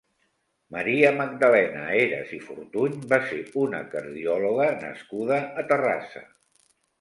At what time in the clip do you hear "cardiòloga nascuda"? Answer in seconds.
3.93-5.39